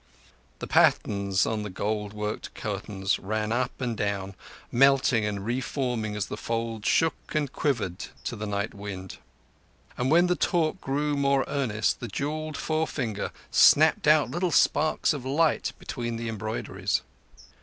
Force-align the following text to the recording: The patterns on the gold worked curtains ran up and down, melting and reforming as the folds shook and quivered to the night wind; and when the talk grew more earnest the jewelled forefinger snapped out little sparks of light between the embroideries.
The 0.57 0.65
patterns 0.65 1.45
on 1.45 1.61
the 1.61 1.69
gold 1.69 2.11
worked 2.11 2.55
curtains 2.55 3.19
ran 3.19 3.51
up 3.51 3.79
and 3.79 3.95
down, 3.95 4.33
melting 4.71 5.25
and 5.25 5.45
reforming 5.45 6.15
as 6.15 6.25
the 6.25 6.37
folds 6.37 6.87
shook 6.89 7.13
and 7.35 7.53
quivered 7.53 8.05
to 8.23 8.35
the 8.35 8.47
night 8.47 8.73
wind; 8.73 9.19
and 9.99 10.09
when 10.09 10.25
the 10.25 10.35
talk 10.35 10.81
grew 10.81 11.15
more 11.15 11.45
earnest 11.47 11.99
the 11.99 12.07
jewelled 12.07 12.57
forefinger 12.57 13.31
snapped 13.51 14.07
out 14.07 14.31
little 14.31 14.49
sparks 14.49 15.13
of 15.13 15.23
light 15.23 15.71
between 15.77 16.15
the 16.15 16.29
embroideries. 16.29 17.03